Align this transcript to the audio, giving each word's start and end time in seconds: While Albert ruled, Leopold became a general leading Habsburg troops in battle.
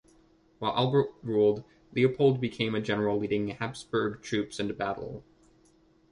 While 0.57 0.75
Albert 0.75 1.13
ruled, 1.21 1.63
Leopold 1.93 2.41
became 2.41 2.73
a 2.73 2.81
general 2.81 3.19
leading 3.19 3.49
Habsburg 3.49 4.23
troops 4.23 4.59
in 4.59 4.73
battle. 4.73 5.23